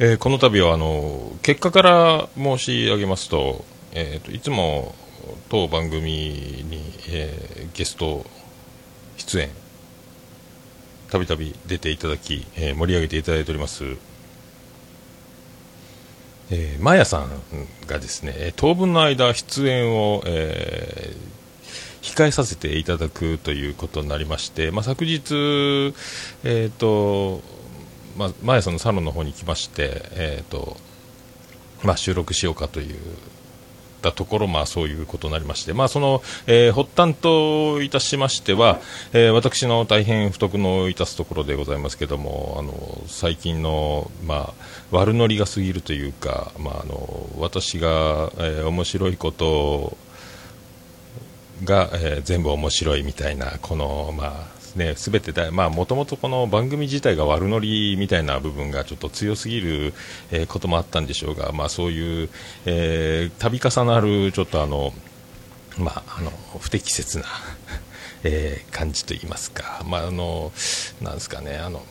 [0.00, 4.94] えーこの度はあの結果から申し上げますと,、えーといつも
[5.48, 8.26] 当番組に、えーゲスト
[9.16, 9.50] 出演
[11.10, 13.84] たびたび出ていただき、えー盛り上げていただいております、
[16.50, 17.28] えー、マヤさん
[17.86, 21.34] がですね当分の間出演を、えー
[22.04, 25.94] 控えさせていただくということになりまして、まあ、昨日、
[26.44, 27.40] えーと
[28.16, 30.76] まあ、マヤさんのサロンの方に来まして、えーと
[31.82, 32.96] まあ、収録しようかという
[34.04, 38.80] たところ、まあ、そういうことになりまして、まあ、その、えー発端といたしましては、
[39.12, 44.54] えー私の大変不徳のいたすところでございますけども、あの最近の、まあ、
[44.90, 49.96] 悪ノリが過ぎるというか、まあ、あの私が、えー面白いこと
[51.64, 59.94] が、えー全部面白いみたいな、この、まあ、ね、すべてだ、まあ、もともとこの番組自体が悪ノリみたいな部分がちょっと強すぎる、
[60.32, 62.28] えこともあったんでしょうが、まあ、そういう、
[62.66, 64.92] えー度重なる、ちょっとあの、
[65.78, 67.24] まあ、あの、不適切な、
[68.24, 70.52] えー感じといいますか、まあ、あの、
[71.00, 71.84] なんですかね、あの、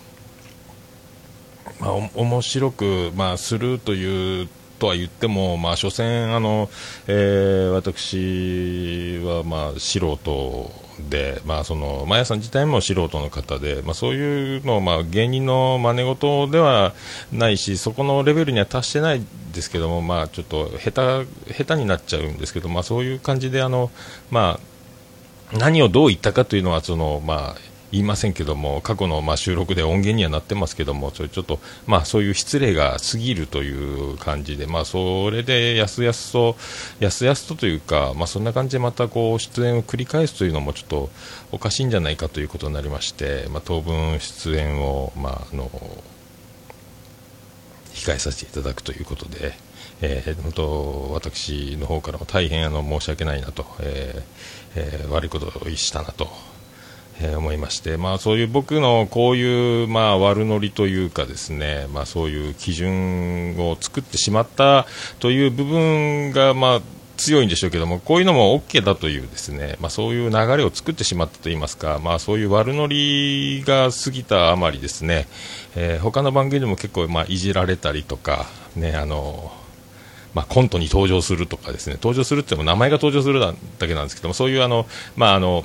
[1.80, 6.70] まあ、面白く、まあ、するというとは言っても、まあ、所詮あの、
[7.08, 16.94] えー私は、まあ、素人で、まあ、そのマヤさん自体も素人の方で、まあ、そういうの、まあ、芸人の真似事では
[17.32, 23.92] ないしそこのレベルには達してないですけども、まあ、ちょっと下手下手になっちゃうんですけど、まあ、そういう感じであの、
[24.32, 24.60] ま
[25.54, 36.56] あ、何をどう言ったかというのはその、まあ、言いませんけども過去のまあ収録で音源にはなってますけどもそれちょっと、まあ、そういう失礼が過ぎるという感じで、まあ、それでやすやすと
[37.00, 41.10] やすやすとというか、まあ、そんな感じでまたこう出演を繰り返すというのもちょっと
[41.52, 45.70] おかしいんじゃないかということになりまして、まあ、当分出演を、まあ、あの
[47.94, 49.54] 控えさせていただくということで、
[50.02, 54.24] えー本当、私の方からも大変あの申し訳ないなと、えー
[54.76, 56.28] えー悪いことをしたなと、
[57.20, 64.86] えー思いまして、まあ、そういう僕のこういう、まあ、悪ノリというかですね、まあ、そういう基準を作ってしまった
[65.20, 66.82] という部分が、まあ、
[67.18, 75.28] 強いんでしょうけども、こういうのも OK だというですね、まあ、そういう流れを作ってしまったといいますか、まあ、そういう悪ノリが過ぎたあまりですね、
[75.76, 78.46] えー他の番組でも結構、まあ、いじられたりとか、
[78.76, 79.52] ね、あの
[80.34, 85.64] まあ、コントに登場するとかですね登場するって言っても名前が登場するだけなんですけどもそういうあの、まあ、あの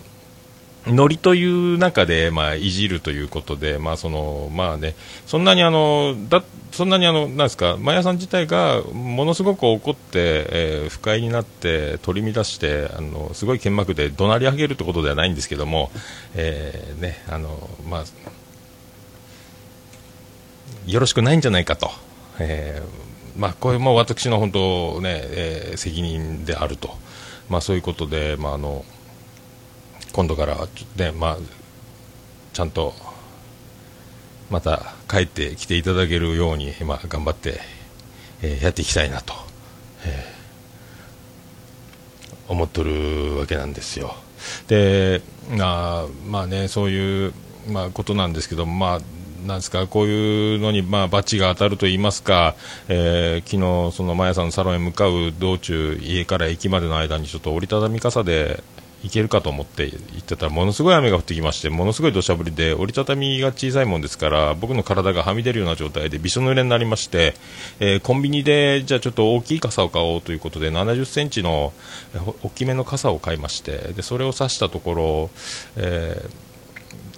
[0.88, 4.94] ノリという中で、まあ、いじるということで、まあそのまあね、
[5.26, 15.90] そんなにあのだそんなにあのなんですかマヤさん自体がものすごく怒って、えー不快になって取り乱してあのすごい剣幕で怒鳴り上げるということではないんですけども、
[16.34, 18.04] えーねあのまあ、
[20.86, 21.90] よろしくないんじゃないかと。
[22.40, 26.96] えーまあ、これも私の本当ね、えー責任であると、
[27.48, 28.84] まあ、そういうことで、まあ、あの
[30.18, 30.56] 今度から、
[30.96, 31.36] ねまあ、
[32.52, 32.92] ちゃんと
[34.50, 37.60] また帰ってきていただけるように、まあ、頑張って、
[38.42, 39.32] えーやっていきたいなと、
[40.04, 44.16] えー思っとるわけなんですよ。
[44.66, 45.22] で
[45.60, 47.32] あまあねそういう、
[47.68, 49.00] まあ、ことなんですけどまあ
[49.46, 52.56] なんですかこういうのに、まあ、バチが当たると言いますか、
[52.88, 58.64] えー昨日、そのマヤさんのサロンへ向かう道中家から駅までの間にちょっと折りたたみ傘で
[59.02, 67.34] 行けるかと思って行ってたらものすごい雨が降ってきましてものすごい土砂降りで折りたたみが小さいもんですから僕の体がはみ出るような状態でびしょ濡れになりまして、
[67.80, 71.72] えーコンビニでじゃあちょっと大きい傘を買おうということで70センチの
[72.42, 75.30] 大きめの傘を買いましてでそれを差したところ、
[75.76, 76.48] えー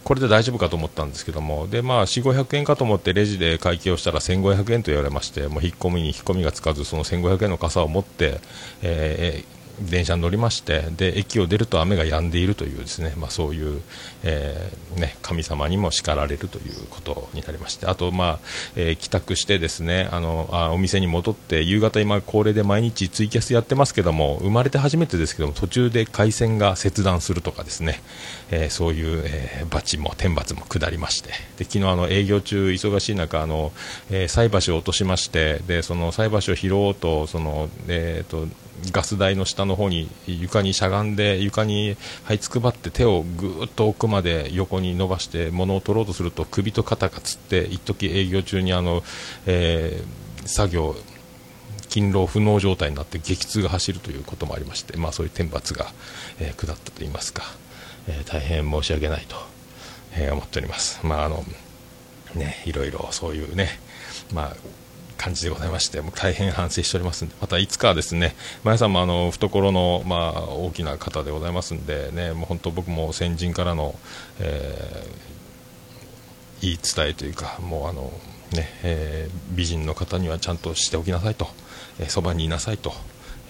[0.03, 8.41] これで大丈夫かと思ったんですけども、で、まあ、4、500円かと思ってレジで会計をしたら1500円と言われまして、もう引っ込みに引っ込みがつかず、その1500円の傘を持って、
[8.83, 13.81] えー電車に乗りまして、で、駅を出ると雨が止んでいるというですね、まあ、そういう、
[14.23, 18.39] えーね、神様にも叱られるということになりまして、あと、まあ、
[18.77, 28.03] えー帰宅してですね、あの、あお店に戻って、夕方今恒例で毎日ツイキャスやってますけども、生まれて初めてですけども、途中で回線が切断するとかですね、
[28.51, 33.73] えーそういう、えー罰も天罰も下りまして、で昨日あの営業中忙しい中あの、
[34.11, 38.47] えー菜箸を落としまして、でその菜箸を拾おうとそのえーと
[38.93, 41.97] ガス台の下の方に床にしゃがんで床に
[42.27, 49.03] 這いつくばって手をぐっと奥まで横に伸ばして物を取ろうとすると首と肩がつって一時営業中にあの、
[49.47, 50.97] えー作業
[51.91, 55.93] 勤労不能状態になって激痛が走るということもありまして、まあ、そういう天罰が、
[56.39, 57.43] えー下ったといいますか、
[58.09, 59.37] えー大変申し訳ないと、
[60.15, 61.05] えー思っております。
[61.05, 61.45] まああの
[62.35, 63.69] ね、いろいろそういうね、
[64.33, 64.57] まあ、
[65.21, 68.35] 感じでございましてもう大変反省しておりますんでまたいつかですね
[68.65, 73.95] 皆さんもあの懐の、まあ、大きな方でございますんでねもう本当僕も先人からの、
[74.39, 78.11] えー、言い伝えというかもうあの
[78.53, 81.47] ね、えー、美人の方にはちゃんとしておきなさいと
[82.01, 82.95] えそば、にいなさいと、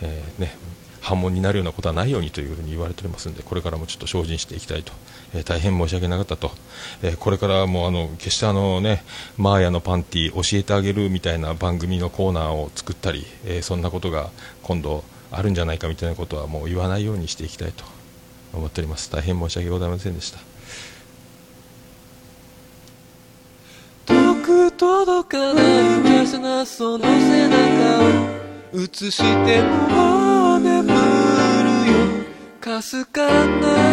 [0.02, 0.52] えー、ね
[1.00, 4.92] 反問になるようなことはないようにというふうに言われておりますのでこれからもちょっと精進していきたいと、
[5.34, 6.50] えー、大変申し訳なかったと、
[7.02, 9.04] えー、これからもあの決してあのね
[9.36, 14.30] マーヤのパンティ教えてあげるみたいな番組のコーナーを作ったり、えー、そんなことが
[14.62, 17.84] 今度あるんじゃないかみたいなことはもう言わないようにしていきたいと
[18.52, 19.10] 思っております。
[19.10, 20.38] 大変申し訳ございませんでした。
[24.06, 25.64] 遠く届かない
[26.02, 27.56] 華奢なその背中
[28.74, 32.24] を映しても眠るよ。
[32.60, 33.89] かすかな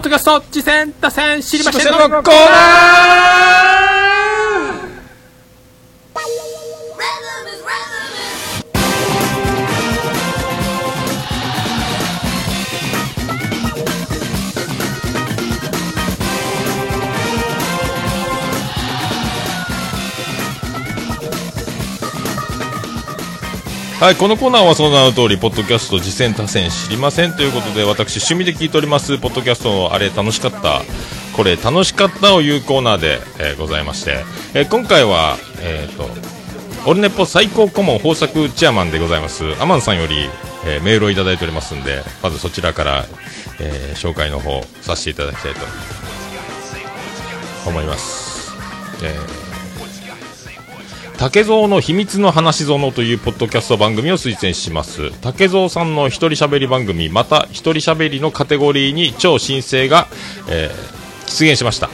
[0.00, 3.29] ポッドキャスト次戦打線知りませんののコーナー
[24.00, 30.80] はい、このコーナーはその名の通り、ポッドキャスト次戦多戦知りませんということで、私、趣味で聞いております、ポッドキャストのあれ楽しかった、
[31.36, 34.24] これ楽しかったをいうコーナーで、えーございまして、
[34.54, 36.08] えー今回は、えっ、と、
[36.86, 40.30] オルネポ最高顧問豊作チアマンでございます、アマンさんより、
[40.64, 43.04] えーメールをいただいておりますんで、まずそちらから、
[43.60, 45.60] えー紹介の方させていただきたいと
[47.68, 48.50] 思います。
[49.02, 49.49] えー
[51.20, 55.10] 竹蔵の秘密の話園というポッドキャスト番組を推薦します。
[55.20, 60.08] 竹蔵さんの一人喋り番組また一人喋りのカテゴリーに超新星が、
[60.48, 61.90] えー出現しました。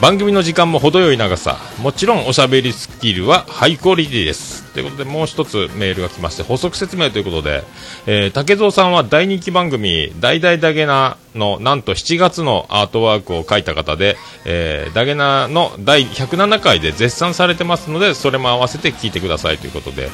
[0.00, 1.58] 番組の時間も程よい長さ。
[1.82, 4.61] もちろんおしゃべりスキルはハイクオリティです。
[4.72, 7.62] ということでもう一つメールが来まして補足説明ということで、
[8.06, 20.08] えー竹蔵さんは大人気番組「大々ダゲナ」のなんと7月のアートワークを書いた方で、えーダゲナの第107回で絶賛されてますのでそれも合わせて聞いてくださいということで、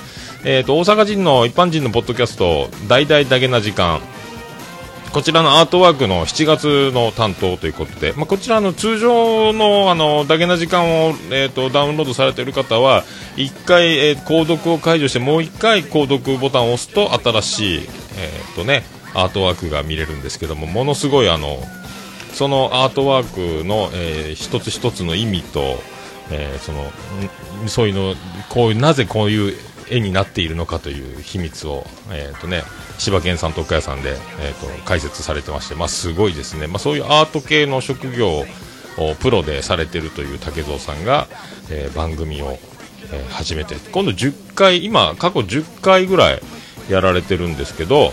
[0.44, 4.00] えー、と大阪人の一般人のポッドキャスト「大々ダゲナ時間」
[5.12, 13.05] こちらのアートワークの7月の担当ということで、まあ、こちらの通常のあのダゲな時間を、えー、とダウンロードされている方は
[13.37, 17.81] 1回、えー購読を解除してもう1回購読ボタンを押すと新しい、
[18.16, 18.84] えーとね、
[19.14, 21.58] アートワークが見れるんですけどもものすごいあの
[22.34, 25.82] そのアートワークの、えー一つ一つの意味と、
[26.31, 26.93] えーその
[27.67, 28.15] そういうの
[28.50, 29.56] こういうなぜこういう
[29.91, 32.63] 絵になっているのかという秘密を、えーとね、
[32.99, 38.45] 柴犬さんと岡谷さんで、えー、と解説されてまして、まあ、すごいですね、まあ、そういうアート系の職業を
[39.21, 41.29] プロでされてるという竹蔵さんが、
[41.71, 42.59] えー番組を、
[43.13, 46.41] えー始めて今度10回今過去10回ぐらい
[46.91, 48.13] やられてるんですけど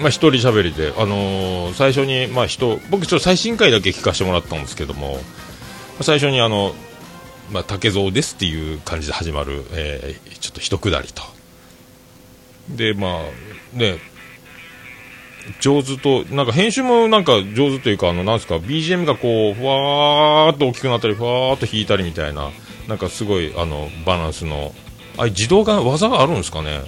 [0.00, 5.18] まあ、一人喋りで、あのー最初に、まあ、人僕、ちょっと最新回だけ聞かせてもらったんですけども、
[6.00, 6.74] 最初にあの、
[7.50, 11.22] まあ、竹蔵ですっていう感じで始まる、えーちょっと一くだりと。
[12.70, 13.20] で、ま
[13.74, 13.98] あ、ね、
[15.60, 22.50] 上手と、なんか編集もなんか上手というか、あの、なんですか、BGM がこう、ふわーっと大きくなったり、ふわーっと弾いたりみたいな、
[22.88, 24.74] なんかすごい、あの、バランスの、
[25.18, 26.82] あ、自動が、技があるんですかね。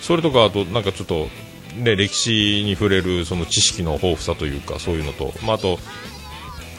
[0.00, 1.28] それとか、あと、なんかちょっと、
[1.76, 5.78] ね、歴史に触れる、その知識の豊富さというか、そういうのと、まあ、あと、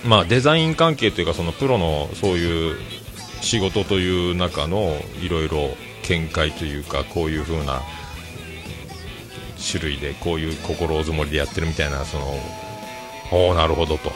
[0.06, 2.78] まあ、デザイン関係というか、そのプロのそういう
[3.48, 5.70] 仕事という中のいろいろ
[6.04, 7.82] 見解というか、こういう風な
[9.72, 12.38] 種類で、こういう心づもりでやってるみたいな、その、
[13.32, 14.12] おおなるほどと。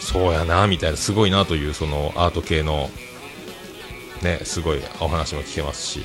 [0.00, 2.90] そうやな、みたいな、すごいなという、そのアート系の、
[4.20, 6.00] ね、すごいお話も聞けますし、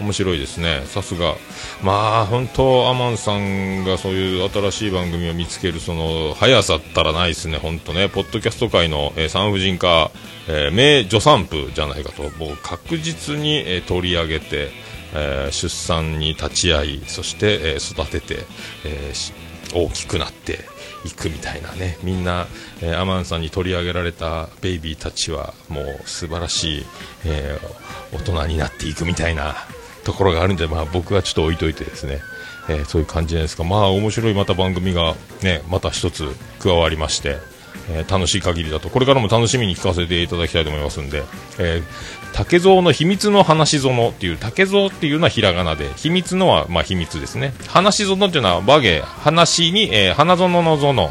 [0.00, 1.36] 面白いですね、さすが、
[1.82, 10.10] まあ本当、アマンさんがそういう新しい番組を見つけるその速さったらないですね、本当ね、ポッドキャスト界の、えー、産婦人科、
[10.48, 14.70] えー、名助産婦じゃないかと、もう確実に、えー、取り上げて、
[15.14, 18.44] えー、出産に立ち会い、そして、えー、育てて、
[18.84, 19.32] えー、
[19.74, 20.76] 大きくなって。
[21.04, 21.98] いくみたいなね。
[22.02, 22.48] みんな、
[22.82, 26.86] えー、アマンさんに取り上げられたベイビーたちはもう素晴らしい、
[27.24, 29.54] えー、大人になっていくみたいな
[30.06, 32.20] ところがあるんで、まあ、僕はちょっと置いといてですね、
[32.68, 36.28] えー、そういう感じじゃないですか、まあ面白いまた番組が、ね、また一つ
[36.60, 37.38] 加わりまして、
[37.90, 41.24] えー、楽しい限りだと、これからも楽しみに聞かせていただきたいと思いますんで、
[41.58, 41.82] えー、
[42.32, 47.52] 竹蔵の秘密の話園っていう、竹蔵っていうのはひらがなで、秘密のはまあ秘密ですね。
[47.66, 51.10] 話園っていうのは和芸、話に、えー、花園の園、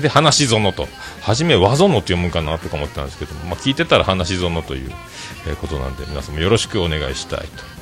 [0.00, 0.88] で、話園と、
[1.20, 4.90] 初め和園って読むかなとか思ってたんですけど、まあ、聞いてたら話園という、
[5.46, 7.81] え、ことなんで、皆さんもよろしくお願いしたいと。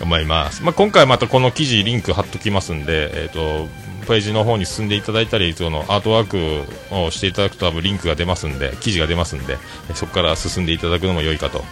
[0.00, 0.62] 思います。
[0.62, 3.68] まあ、今回またこの記事リンク貼っときますんで、えっ、ー、と、
[4.06, 9.58] ページの方に進んでいただいたり、そのアートワークをしていただくと多分リンクが出ますんで、記事が出ますんで、
[9.94, 11.62] そこから進んでいただくのも良いかと、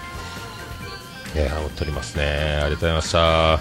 [1.35, 2.25] えー、思っておりますね。
[2.25, 3.61] ありがとうございました。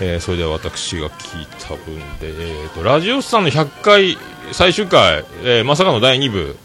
[0.00, 4.18] えー、それでは私が聞いた分で、えーと、ラジオスさんの100回
[4.52, 6.56] 最終回、えー、まさかの第2部、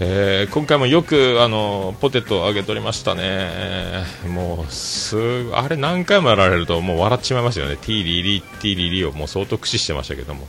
[0.00, 5.16] えー、今回もよくあのポテトを揚げとりましたね、もうす
[5.52, 10.48] あれ何回もやられるともう笑っちまいますよね、ティーリリティーリリをもう相当駆使してましたけども、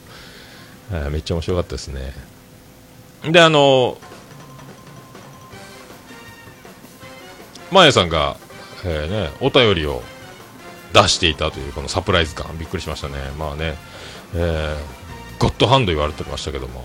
[0.92, 2.12] えー、めっちゃ面白かったですね。
[3.32, 4.00] であの
[7.72, 8.38] マヤさんが、
[8.84, 10.02] えーね、お便りを
[10.94, 13.76] 出していたというこのサプライズ感びっくりしましたね、まあね、
[14.34, 16.84] えー、ゴッドハンド言われてましたけども。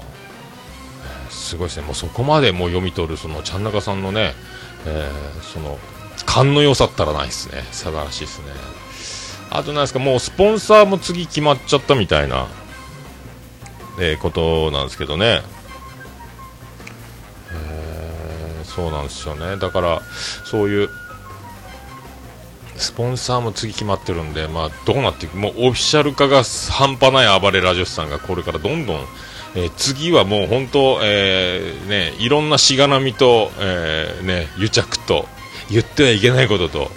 [1.50, 4.34] すごいですね、もうそこまでもう読み取るそのちゃん中さんのね、
[4.86, 5.78] えー、その
[6.24, 8.44] 勘の良さったらないですね、素晴らしいですね。
[9.50, 12.46] あとなんですか、もうスポンサーも次決まっちゃったみたいな、
[13.98, 15.42] えー、ことなんですけどね。
[17.52, 19.56] えー、そうなんですよね。
[19.56, 20.02] だから、
[20.44, 20.88] そういう、
[22.76, 29.04] スポンサーも次決まってるんで、まあ、どうなっていく、もうオフィシャル化が半端ない暴れラジオスさんがこれからどんどん
[29.54, 35.26] えー、次はもう本当、えー、ね、いろんなしがらみと、えー、ね、癒着と
[35.70, 36.90] 言ってはいけないことと、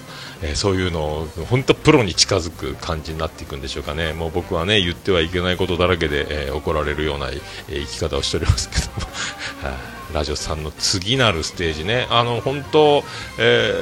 [0.44, 9.14] えそういうのを本当プロに近づく感じになっていくんでしょうかね、もう僕はね言ってはいけないことだらけで、え怒られるような、え生き方をしておりますけども、
[10.14, 13.04] ラジオさんの次なるステージね、あの本当、
[13.38, 13.74] え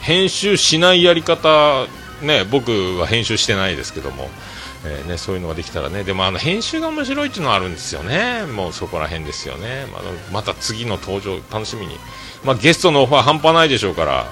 [0.00, 1.86] 編集しないやり方、
[2.22, 4.28] ね、僕は編集してないですけども、
[4.84, 6.04] えー、ね、そういうのができたらね。
[6.04, 8.44] でもあの編集が面白いっていうのはあるんですよね。
[8.46, 11.96] もうそこら辺ですよね、まあ、また次の登場楽しみに、
[12.44, 14.26] まあ、ゲストのオファー半端ないでしょうから。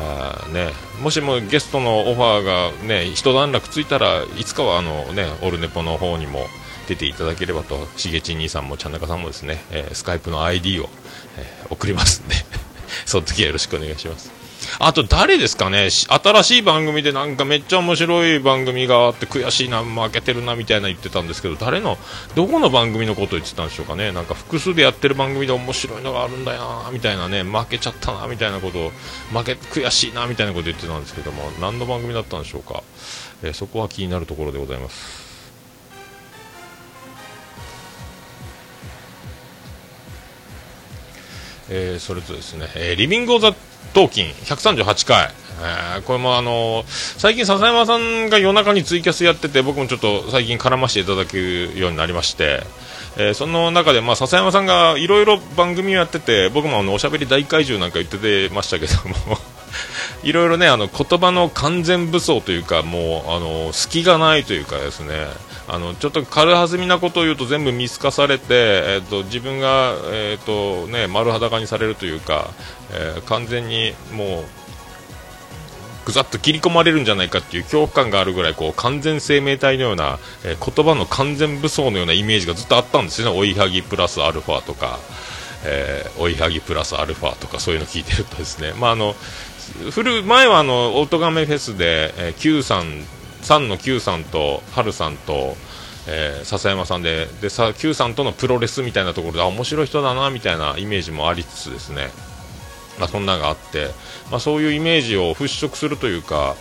[0.00, 0.70] あ、ね、
[1.02, 6.46] もしもゲストのオファーが、ね、一段落ついたらいつかはあの、ね、オルネポの方にも
[6.88, 7.86] 出ていただければと。
[7.96, 10.88] しげち兄さんもちゃんなかさんもですね、えー、スカイプの ID を、
[11.36, 12.34] えー、送りますんで。
[13.06, 14.39] その時はよろしくお願いします。
[14.78, 21.98] あと誰ですかね、新しい番組でなんかめっちゃ面白い番組があって悔しいな、負けてるなみたいな言ってたんですけど、誰の、
[22.34, 28.92] どこの番組のこと言ってたんでしょうかね、なんか複数でやってる番組で面白いのがあるんだよな、みたいなね、負けちゃったな、みたいなことを、
[29.32, 32.82] 負け、悔しいな、みたいなこと言ってたんですけども、何の番組だったんでしょうか、
[33.42, 35.30] えー、そこは気になるところでございます。
[41.72, 43.54] えー、それとですね、えー、リビング・オザ・
[43.92, 45.30] トーキン138回、
[45.96, 52.62] えー、これもあのー、最近笹山さんが夜中にツイキャスやってて僕もちょっと最近絡ませていただくようになりまして、
[53.16, 59.38] えー、その中で、まあ、笹山さんがいろいろ番組をやってて僕もあのおしゃべり大怪獣なんか言っててましたけども
[60.22, 65.26] いろいろねあの言葉の完全武装というかもうあの隙がないというかですね
[65.72, 72.50] あのちょっと軽はずみなことを言うと全部見透かされて、えーと、自分が、えーとね、丸裸にされるというか、
[72.92, 74.44] えー、完全にもう
[76.04, 84.98] ぐざっと切り込まれるんじゃないかっていう恐怖感があるぐらいこう完全生命体のような、えー、言葉の完全武装のようなイメージがずっとあったんですよね、追いはぎプラスアルファとか、
[85.64, 89.14] えー、追いはぎプラスアルファとかそういうの聞いてるとですね、まあ、あの
[89.92, 92.86] 古前はあのオートガメフェスで、えー、Q さん
[93.42, 95.54] 3の Q さんと春さんと、
[96.08, 102.10] えー、笹山さんででさ Q さんとのプロレスみたいなところで面白い人だなみたいなイメージもありつつですね、
[103.00, 103.88] まあ、そんなのがあって、
[104.30, 106.54] まあ、そういうイメージを払拭するというか、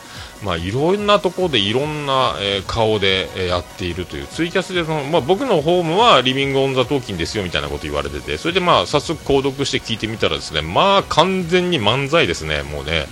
[0.44, 13.06] まあ、いろんなところでいろんな、え、顔で、え、やっているというツイキャスでその、まあ、僕のホームはリビング・オン・ザ・トーキンですよみたいなこと言われててそれでまあ早速購読して聞いてみたらですねまあ完全に漫才ですねもうね。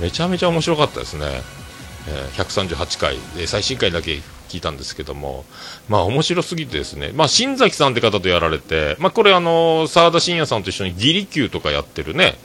[0.00, 1.42] めちゃめちゃ面白かったですね。
[2.08, 5.44] え138回、え最新回だけ聞いたんですけども、
[5.88, 12.36] まあ面白すぎてですね、まあ新崎さんって方とやられて、まあこれあの、沢田信也さんと一緒にギリ級とかやってるね、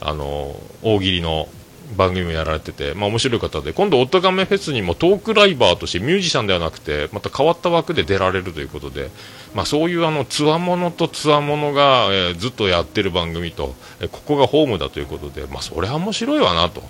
[0.00, 1.48] あの、大喜利の
[1.96, 9.10] 番組をやられてて、まあ面白い方で、今度オトガメフェスにもトークライバーとしてミュージシャンではなくて、また変わった枠で出られるということで、
[9.54, 16.82] まあそういうあの、つわものとつわものが、えーずっとやってる番組と、えーここがホームだということで、まあそれは面白いわなと。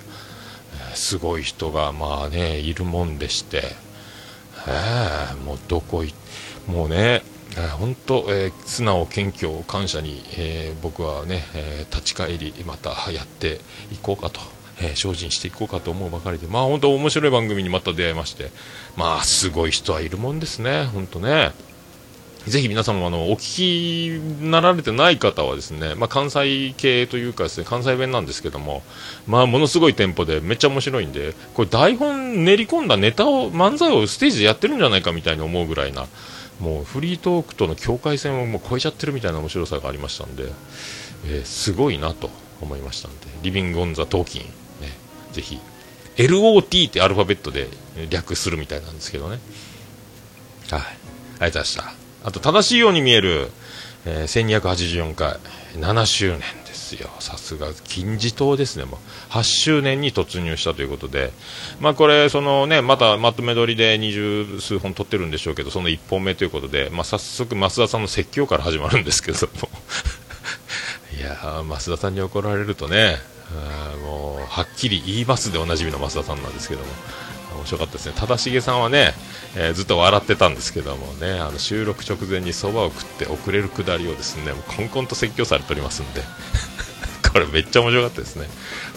[0.91, 3.63] えーすごい人がまあねいるもんでして、
[4.67, 6.15] えーもうどこい
[6.67, 7.23] もうね、
[7.79, 13.61] 本当、えー素直謙虚感謝に、えー僕はね、えー立ち返りまたやって
[13.93, 14.41] いこうかと。
[14.79, 18.51] え精進していこうかと思うばかりで、まあ本当面白い番組にまた出会いまして、
[18.95, 21.53] まあすごい人はいるもんですね、本当ね。
[22.47, 28.85] ぜひ皆さんもあのお聞きになられてない方はですね、まあ、関西系というかですね関西弁なんですけども、
[29.27, 36.07] まあ、ものすごいテンポでめっちゃ面白いんでこれ台本練り込んだネタを漫才をステージでやってるんじゃないかみたいに思うぐらいな
[36.61, 40.45] もうフリートークとの境界線をもう超えちゃってるみたいな面白さがありましたんで、
[41.27, 44.49] えーすごいなと思いましたんでリビング・オン・ザ・トーキン、ね、
[45.33, 45.61] ぜひ。
[46.17, 47.69] LOT ってアルファベットで
[48.09, 49.39] 略するみたいなんですけどね。
[50.71, 50.97] はい、ありがと
[51.39, 51.93] うございました。
[52.25, 53.51] あと、正しいように見える、
[54.07, 55.37] えー1284回、
[55.75, 56.66] 7周年。
[56.91, 57.11] ですよ。
[57.19, 58.85] さすが、金字塔ですね。
[58.85, 61.33] もう、8周年に突入したということで、
[61.81, 69.69] まあこれ、そのね、またまとめ撮りで二十数本撮ってるんでしょうけど、その1本目ということで、まあ早速、増田さんの説教から始まるんですけども、
[71.19, 73.19] いや、増田さんに怒られるとね、
[74.03, 76.87] もう、はっきり言いますでおなじみの増田さんなんですけども、
[77.57, 79.15] 面白かったですね、忠重さんはね、
[79.57, 86.23] えーずっと笑ってたんですけどもね、あの収録直前にそばを食って遅れるくだりをですね、もうコンコンと説教されておりますんで、
[87.33, 88.49] これめっちゃ面白かったですね。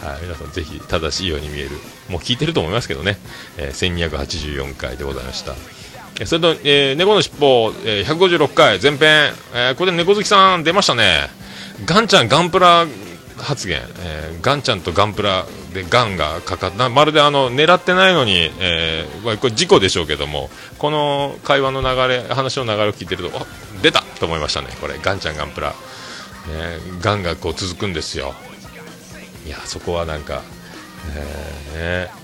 [0.01, 1.71] はい、皆さんぜひ正しいように見える、
[2.07, 3.17] もう聞いてると思いますけどね、
[3.57, 5.55] えー1284回でございました。
[6.25, 11.29] それと、えー猫のしっぽ、えー156回前編、えーこれで猫好きさん出ましたね。
[11.85, 12.85] ガンちゃんガンプラ
[13.39, 16.89] 発言、えーガンちゃんとガンプラでガンがかかった。
[16.89, 23.45] まるであの狙ってないのに、えーまあこれ事故でしょうけどもこの会話の流れ話の流れを聞いてるとあ
[23.81, 24.67] 出たと思いましたね。
[24.81, 25.75] これガンちゃんガンプラ、ね、
[27.01, 28.33] ガンがこう続くんですよ。
[29.45, 30.41] いやそこはなんか、
[31.75, 32.19] えーね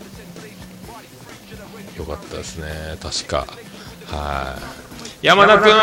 [1.97, 2.97] よかったですね。
[3.01, 3.47] 確か。
[4.07, 4.57] は
[5.21, 5.27] い。
[5.27, 5.77] 山田君何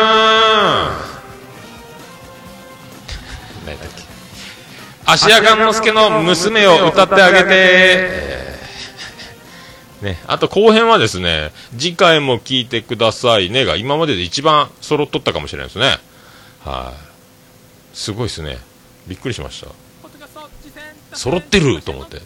[3.78, 4.11] だっけ
[5.04, 8.32] 芦屋雁之助の娘を歌ってあげて、
[10.02, 15.98] ね、あと後編はですね、次回も聞いてくださいねが今までで一番揃っとったかもしれないですね。
[16.64, 16.92] は
[17.94, 17.96] い。
[17.96, 18.58] すごいですね。
[19.06, 19.68] びっくりしました。
[21.16, 22.20] 揃ってると思って。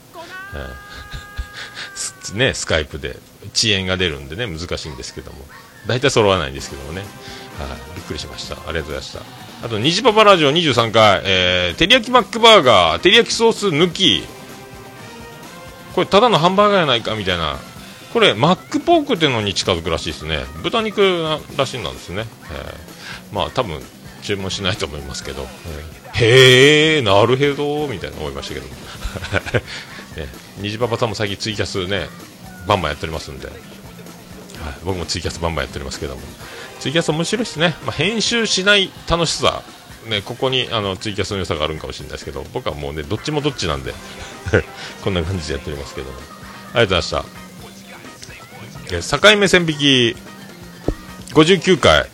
[2.34, 3.18] ね、スカイプで
[3.54, 5.38] 遅延が出るんでね、難しいんですけども。
[5.86, 7.00] 大体揃わないんですけどもね。
[7.00, 7.08] はい。
[7.96, 8.56] びっくりしました。
[8.56, 9.45] ありがとうございました。
[9.62, 14.22] あと、虹パパラジオ23回、えー、照り焼きマックバーガー、照り焼きソース抜き、
[15.94, 17.58] これただのハンバーガーやないかみたいな、
[18.12, 20.44] これ、マックポークっていうのに近づくらしいですね。
[20.62, 21.00] 豚肉
[21.56, 22.26] らしいんですね。
[22.50, 23.80] えーまあ、多分、
[24.22, 28.66] 注文しないと思いますけど、えーへえ、なるへど、みたいな思いましたけど。
[28.66, 32.08] ね、 虹パパさんも最近ツイキャスね、
[32.66, 33.56] バンバンやっておりますんで、はい、
[34.82, 36.22] 僕もツイキャスバンバンやっておりますけども、
[36.80, 37.74] ツイキャス面白いですね。
[37.84, 39.62] まあ、編集しない楽しさ。
[40.06, 43.92] ね、ここにあのツイキャスの良さがあるんかもしれないですけど、僕はもうね、どっちもどっちなんで、
[45.02, 46.16] こんな感じでやっておりますけども。
[46.74, 47.22] ありがとうござい
[48.92, 49.18] ました。
[49.18, 50.16] 境目線引き、
[51.32, 52.06] 59回、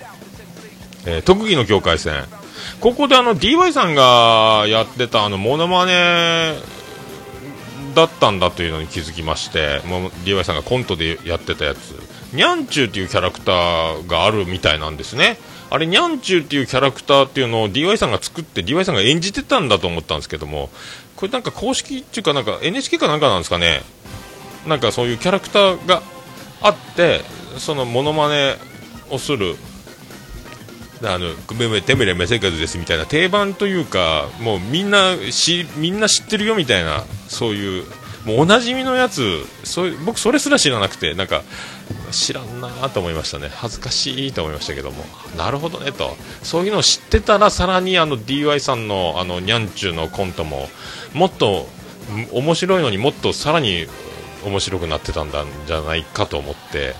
[1.04, 2.24] えー特技の境界線。
[2.80, 6.54] ここであの DY さんがやってたあのモノマネ
[7.94, 11.94] だったんだというのに気づきまして、もう DY さんがコントでやってたやつ、
[12.32, 15.38] ニャンチューっていうキャラクターがあるみたいなんですね。
[15.70, 20.70] あれ、ニャンチューっていうキャラクターっていうのを DY さんが作って DY さんが演じてたんだと思ったんですけども、
[21.16, 23.82] これなんか公式っていうかなんか NHK かなんかなんですかね。
[24.66, 26.02] なんかそういうキャラクターが
[26.60, 27.20] あって、
[27.58, 28.56] そのモノマネ
[29.10, 29.56] をする
[31.04, 37.84] あの「めめてめれめせかずです」みたいな定番というかもうみんなしみんな知ってるよみたいなそういう
[38.24, 41.42] もうおなじみのやつそういう僕それすら知らなくてなんか
[42.10, 43.50] 知らんなと思いましたね。
[43.52, 45.04] 恥ずかしいと思いましたけども。
[45.36, 46.16] なるほどねと。
[46.42, 50.68] そういうのを知ってたらさらにあの DY さんのあのニャンチューのコントも
[51.14, 51.66] もっと
[52.32, 53.86] 面白いのにもっとさらに
[54.44, 56.94] 面白くなってたんだんじゃないかと思って。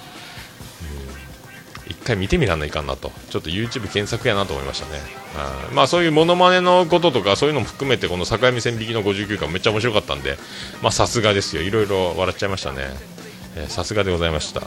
[2.02, 5.00] 一回見てみらんないかなと、ちょっと YouTube 検索やなと思いましたね。
[5.36, 5.74] あー。
[5.74, 10.36] まあそういうモノマネのこととか、そういうのも含めて、この境目線引きの59回めっちゃ面白かったんで、
[10.82, 12.88] まさすがですよ、いろいろ笑っちゃいましたね。
[13.56, 14.62] えーさすがでございました。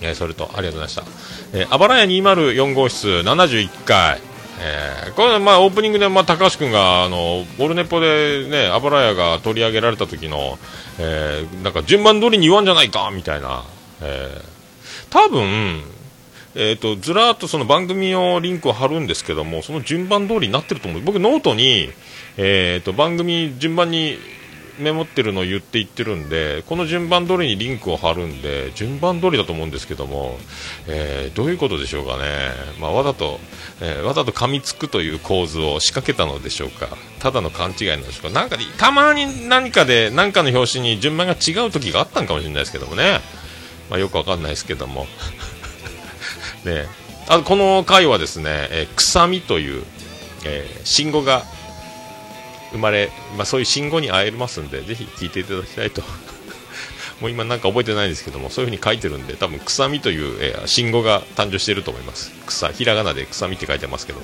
[0.00, 1.58] えーそれと、ありがとうございました。
[1.58, 4.20] えー、あばらや204号室71回。
[4.60, 10.58] えーこれ、まあ、オープニングで、まあ、高橋君が、あの、オルネポでね、あばらやが取り上げられた時の、
[10.98, 13.64] えーなんか順番通りに言わんじゃないかみたいな、
[14.02, 14.58] えー
[15.10, 15.82] 多分、
[16.54, 21.90] えー、とずらーっとその番組のリンクを貼るんですけどもその順番通りになってると思う僕ノートに、
[22.36, 24.18] えー、と番組順番に
[24.78, 30.38] メモってるのを言っていってるんでこの順番通りにリンクを貼るんで順番通りだと思うんですけども、
[30.86, 32.24] えーどういうことでしょうかね、
[32.80, 33.38] まあ、わざと、
[33.80, 36.88] えーわざと噛みつくという構図を仕掛けたのでしょうか。
[37.20, 38.40] ただの勘違いなんでしょうか。
[38.40, 43.20] なんかでたまに何かで何かの表紙に順番が違う時があったんかもしれないですけどもね、
[43.90, 45.06] まあ、よくわかんないですけども。
[46.64, 46.86] ね、
[47.28, 49.84] あこの回はですね、えー、臭みという、
[50.44, 51.44] えー新語が
[52.72, 56.02] 生まれ、まあ、そういう新語に会えますんでぜひ聞いていただきたいと
[57.20, 64.20] もう今なんか覚えてないんですけどもそういうふうに書いてるんで多分臭みという、えー新語が誕生していると思います草ひらがなで臭みって書いてますけど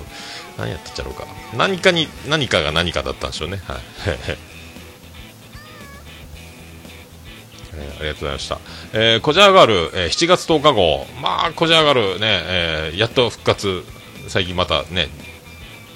[0.58, 3.78] 何やったっちゃろうか何かに何かが何かだったんでしょうねはい
[7.76, 8.58] えーありがとうございました。
[8.92, 11.06] えー、コジャーガール、えー7月10日号。
[11.20, 13.84] まあ、コジャーガールね、えーやっと復活。
[14.28, 15.08] 最近またね、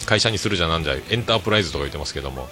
[0.08, 2.48] 会社にするじゃなんじゃ、エンタープライズとか言ってますけども。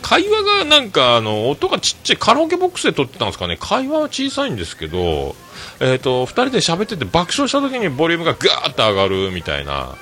[0.00, 3.56] 会話がなんか、あの、音がちっちゃい、カラオケボックスで撮ってたんですかね。
[3.58, 5.34] 会話は小さいんですけど、
[5.80, 9.96] えっ、と、二人で喋ってて爆笑した時にボリュームがガーッと上がるみたいな。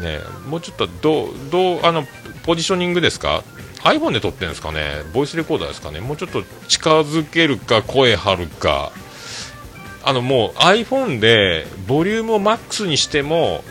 [0.00, 2.04] ね、もうちょっとど、ど、あの、
[2.42, 3.44] ポジショニングですか
[3.84, 5.02] ？iPhone で撮ってるんですかね？
[5.12, 6.00] ボイスレコーダーですかね？
[6.00, 8.92] もうちょっと近づけるか声張るか
[10.04, 13.62] あのもう iPhone でボリュームをマックスにしても、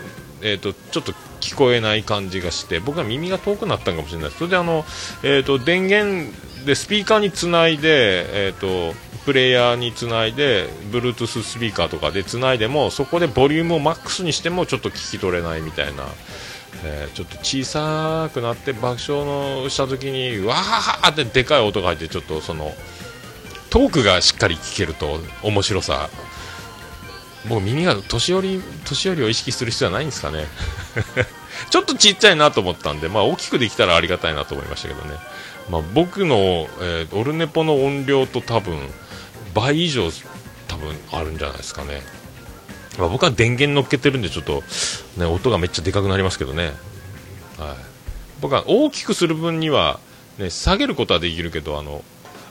[0.41, 4.85] えー、とちょっと聞こえない感じがして僕は耳が遠くなったんかもしれないそれであの、
[5.23, 6.31] えー、と電源
[6.65, 16.05] でスピーカーにつないで、えー、とプレイヤーにつないで Bluetooth スピーカーとかでつないでもそこでボリュームをマックスにしてもちょっと聞き取れないみたいな。
[16.83, 22.71] えーちょっと小さくなって爆笑のした時にわーってでかい音が入ってちょっとその
[23.69, 26.09] トークがしっかり聞けると面白さ
[27.47, 30.47] 僕耳が年寄り年寄りを意識する必要はないんですかね。
[31.69, 35.15] ちょっとちっちゃいなと思ったんで、まあ、大きくできたらありがたいなと思いましたけどね、
[35.69, 38.79] まあ、僕の、えーオルネポの音量と多分
[39.53, 40.11] 倍以上
[40.67, 42.01] 多分あるんじゃないですかね。
[42.97, 44.63] まあ、僕は電源乗っけてるんでちょっと、
[45.17, 46.73] ね、音がめっちゃでかくなりますけどね、
[47.57, 47.75] はい、
[48.41, 49.99] 僕は大きくする分には、
[50.37, 52.03] ね、下げることはできるけどあの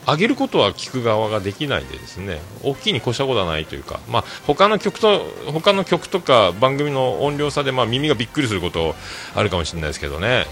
[0.06, 2.40] 上げることは聞く側ができないでですね。
[2.62, 5.20] 大きいに越したことはないというか、まあ、他の曲と
[5.52, 8.94] 他の曲とか番組の音量差で、まあ、耳がびっくりすること
[9.34, 10.46] あるかもしれないですけどね,、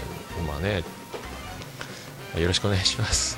[0.47, 0.83] まあ、ね。
[2.37, 3.37] よろしくお願いします。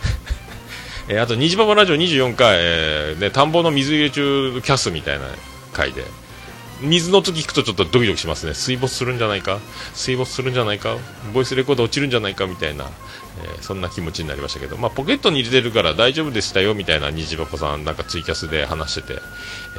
[1.07, 5.25] えーあと、虹パパラジオ24回、えーね、田んぼの水入れ中キャスみたいな
[5.73, 6.05] 回で、
[6.81, 8.53] 水の音聞くとちょっとドキドキしますね。
[8.53, 9.59] 水没するんじゃないか？
[9.93, 10.97] 水没するんじゃないか？
[11.33, 12.47] ボイスレコーダー落ちるんじゃないか？
[12.47, 12.85] みたいな、
[13.43, 19.21] えーそんな気持ちになりましたけど、まあ、ポケットに入れてるから大丈夫でしたよみたいな虹パパさんなんかツイキャスで話してて、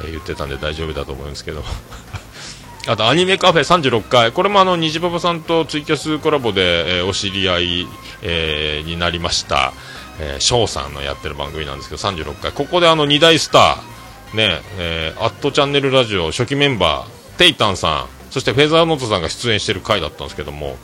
[0.05, 1.63] えー言ってたんで大丈夫だと思うんですけど。
[2.85, 7.87] あとアニメカフェ36回、これもあの虹パパさんとツイキャスコラボで、えーお知り合い、
[8.21, 9.73] えーになりました、
[10.19, 13.92] えー、翔さんのやってる番組なんですけど、36回、ここであの2大スター、
[14.33, 20.75] ねえー、アットチャンネルラジオ初期メンバー、テイタンさん、そしてフェザーノートさんが出演してる回だったんですけども、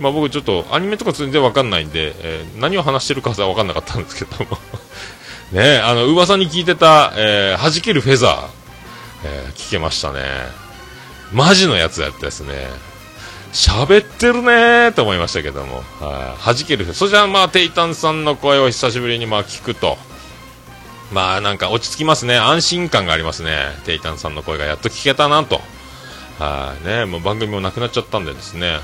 [0.00, 4.58] まあ、僕ちょっとアニメとか全然わかんないんで、えー何を話してるかはわかんなかったんですけども、
[5.52, 8.46] ねあの噂に聞いてた、えー弾けるフェザー、
[9.24, 10.22] えー聞けましたね。
[11.32, 12.68] マジのやつやったですね。
[13.52, 16.92] 喋ってるねーと思いましたけども、はい弾ける。
[16.94, 19.98] それじゃあまあ、テイタンさんの声を久しぶりにまあ聞くと、
[21.12, 22.36] まあなんか落ち着きますね。
[22.36, 23.58] 安心感がありますね。
[23.84, 25.60] テイタンさんの声がやっと聞けたなと。
[26.38, 28.80] はいね、もう番組もなくなっちゃったんでですね、はい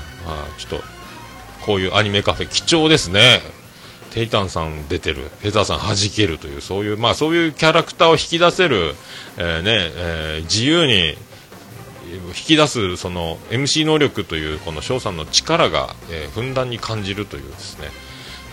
[0.59, 0.85] ちょっと、
[1.65, 3.41] こういうアニメカフェ貴重ですね。
[4.11, 8.95] テイタンさん出てる、フェザーさん弾けるという、そういう、まあそういうキャラクターを引き出せる、
[9.37, 11.17] えーね、えー自由に、
[12.27, 17.87] 引き出すその MC 能力というこの翔さんの力が、えーふんだんに感じるというですね、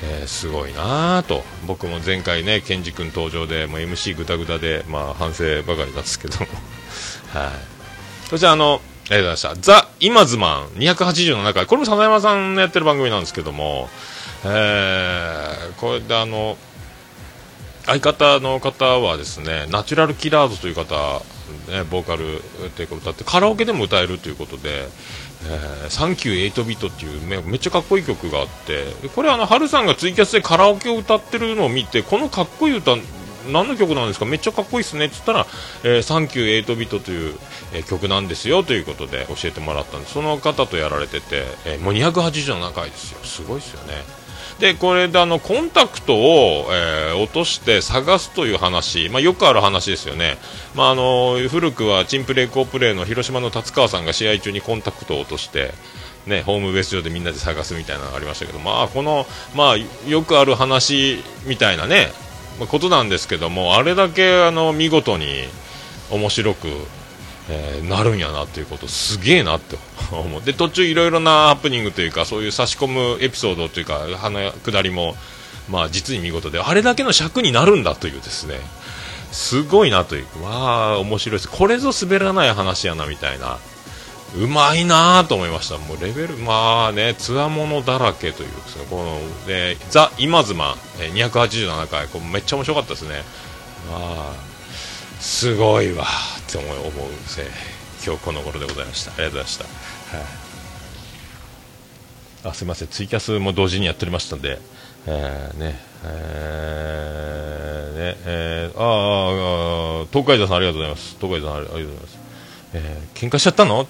[0.02, 1.44] えーすごいなぁと。
[1.66, 6.46] 僕も前回ねケンジ君登場でもう MC ぐたぐたでまあ反省ばかりなんですけども。
[7.32, 8.28] はい。
[8.28, 9.72] そしてあのありがとうございました。
[9.82, 13.88] ザ・イマズマン287回これも笹山さんのやってる番組なんですけども。
[14.44, 16.56] えーこれであの
[17.86, 21.20] 相方の方はですねナチュラルキラーズという方、
[21.68, 22.42] ね、ボーカル
[22.76, 24.88] というか歌ってカラオケでも歌えるということで
[25.46, 32.96] 「えーサンキュー8ビート」っていうめめっちゃかっこいい曲があってこれあの春さんがツイキャスでカラオケを歌ってるのを見てこのかっこいい歌
[33.50, 34.24] 何の曲なんですか？
[34.24, 35.46] めっちゃかっこいいっすねって言ったら
[35.82, 37.34] 「えー、サンキュー8ビート」という、
[37.72, 43.18] えー曲なんですよということで教えてもらったんでその方とやられてて、えーもう287回ですよ。
[43.24, 44.04] すごいですよね。
[44.58, 50.36] でこれであのコンタクトを、えー落として探すという話、まあ、よくある話ですよね、
[50.74, 55.72] まあ、あの古くはチンプレー好プレーの広島の達川さんが試合中にコンタクトを落として、
[56.26, 62.08] ね、ホームベース上でみんなで探すみたいなのがありましたけど、まあ、この、まあ、よくある話みたいなね、
[62.58, 65.44] まあことなんですけどもあれだけあの見事に
[66.10, 66.68] 面白く、
[67.52, 69.76] えーなるんやなということすげえなって
[70.10, 70.42] 思う。
[70.42, 75.14] で途中いろいろなハプニングというかそういう差し込むエピソードというか花下りも、
[75.68, 78.56] まあ、実に見事であれだけの尺になるんだというですね。
[79.32, 81.48] すごいなというまあ面白いです。
[81.50, 83.58] これぞ滑らない話やなみたいな。
[84.34, 85.76] うまいなと思いました。
[85.76, 88.86] もうレベルまあねつわものだらけというですね。
[88.88, 92.08] このでザ今妻えー287回。
[92.08, 93.24] これめっちゃ面白かったですね。
[93.90, 94.32] まあ
[95.20, 96.06] すごいわ。
[96.52, 97.46] って思う思うせ
[98.04, 99.12] 今日この頃でございました。
[99.12, 100.26] ありがとうございました、はい。
[102.44, 102.88] あすみません。
[102.88, 104.58] ツイキャスも同時にやっておりましたんで、
[105.06, 105.80] えー、ね。
[106.04, 108.16] えー、ね。
[108.26, 111.16] えー、あーあーあー東海座さんありがとうございます。
[111.20, 112.18] 東海座さんありがとうございます。
[112.74, 113.86] えー、喧嘩しちゃったの、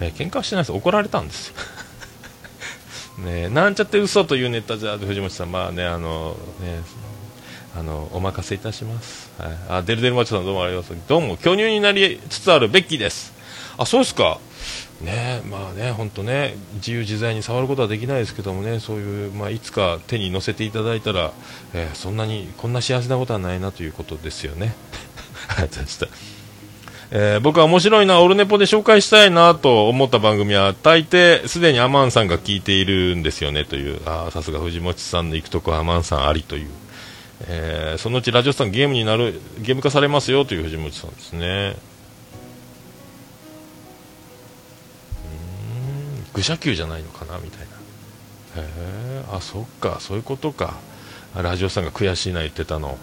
[0.00, 0.72] えー、喧嘩してないです。
[0.72, 1.48] 怒られたんです。
[3.18, 5.52] よ ねなんちゃって嘘というネタじゃ藤本さん。
[5.52, 6.82] まあねあのね
[7.74, 10.88] あのお任せいたします、はい、あデルデルマチョさんどうもありがとう。
[10.88, 13.32] ございますどうも巨乳になりつつあるベッキーです。
[13.78, 14.38] あそうですか。
[15.00, 21.32] ねまあね本当ね自由自在に触ることはできないですけどもねそういうまあいつか手に乗せていただいたら、
[21.74, 24.74] えーそんなにこんな幸せなことはないなということですよね。
[25.48, 26.06] ありがとうございました
[27.14, 36.68] えー僕は面白いな、オルネポで紹介したいなと思った番組は、大抵すでにアマンさんが聞いているんですよねという、あさすが藤本さんの行くとこはアマンさんありという、
[37.48, 41.76] えーそのうちラジオさんゲームになる、ゲーム化されますよという藤本さんですね。
[45.24, 47.60] うーん、愚者級じゃないのかなみたい
[48.56, 48.62] な。
[48.62, 48.66] へ
[49.20, 50.74] え、あ、そっか、そういうことか。
[51.34, 52.98] ラジオさんが悔しいな言ってたの。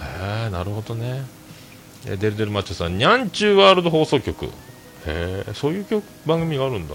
[0.00, 1.24] へえ、なるほどね。
[2.06, 4.46] えデルデルマッチョさん、にゃんちゅうワールド放送局。
[4.46, 4.50] へ
[5.06, 6.94] え、そういう曲番組があるんだ。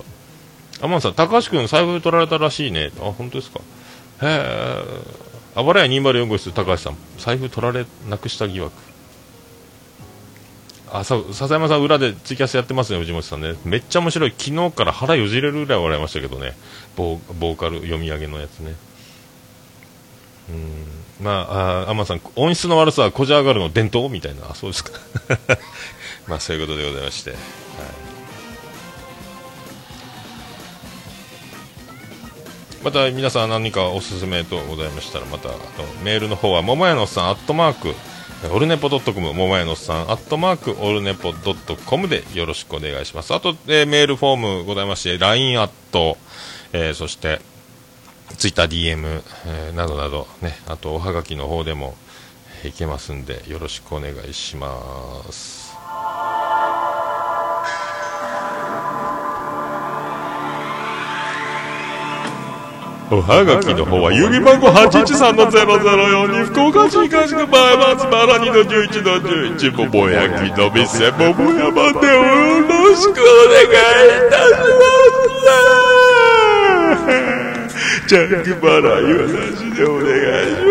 [0.82, 2.91] アマンさん、高橋君、財布取られたらしいね。
[2.99, 3.60] あ、本当ですか。
[3.60, 3.63] へ
[4.21, 4.84] え、
[5.60, 8.74] あばらや204号室、高橋さん、財布取られなくした疑惑。
[10.89, 13.56] あ、そう、笹山さん、裏でツイキャスやってますね、藤本さんね。
[13.65, 14.34] めっちゃ面白い。
[14.38, 16.56] 昨日から腹よじれるぐらい笑いましたけどね。
[16.95, 18.76] ボーカル読み上げのやつね。
[20.50, 20.86] うん
[21.26, 24.91] まあ、あアマさん、音質の悪さはこじゃ上がるの伝統みたいな、あそうですか。
[26.28, 27.32] まあ、そういうことでございまして。
[27.32, 28.09] はい
[32.84, 35.58] また皆さん何かおすすめとございましたらまたあの
[36.04, 37.94] メールの方は桃屋のさんアットマーク
[38.54, 43.34] オルネポドットコム桃屋のさんアットマークオルネポドットコムでよろしくお願いします。
[43.34, 46.18] あと、えーメールフォームございまして LINE アット、
[46.72, 47.42] えーそして
[48.38, 51.96] ツイッター DM、えーなどなどねあとおはがきの方でも
[52.63, 54.70] いけますんでよろしくお願いしま
[55.34, 55.59] す。
[63.12, 71.26] おはがきの方は郵便番号813-0042福岡市東区前松原2の11の11桃焼きの店桃
[71.58, 72.22] 山でよ
[72.69, 73.74] ろしくお願い
[74.13, 74.93] いたしま
[77.65, 80.68] すジャック払いはなしでお願いします。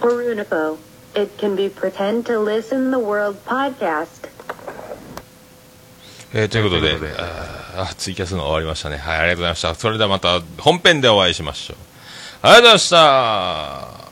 [0.00, 0.78] Arunipo.
[1.14, 4.28] It can be pretend to listen the world podcast.
[6.34, 8.98] えー、ということで、とあツイキャスの終わりましたね。
[8.98, 9.74] はい、ありがとうございました。
[9.74, 11.76] それではまた本編でお会いしましょう。
[12.42, 14.08] ありがとうございました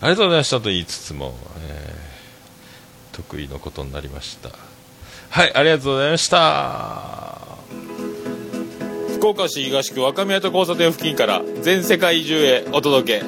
[0.00, 4.50] ありがとうございましたと言いつつも、えー、得意のことになりました。
[5.30, 7.27] はい、ありがとうございました。
[9.18, 13.24] 福岡市東区若宮と交差点付近から全世界中へお届け。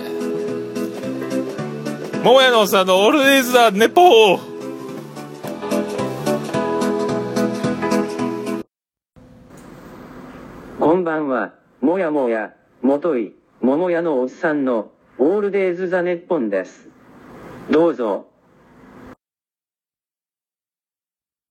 [2.22, 4.40] 桃屋のおっさんのオールデイズ・ザ・ネポー。
[10.78, 16.88] こんばんは、もやもや、もとい、桃屋のおっさんの、オールデイズ・ザ・ネッポンです。
[17.68, 18.28] どうぞ、